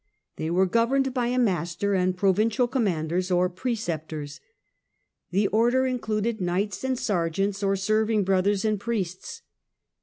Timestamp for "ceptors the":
3.75-5.45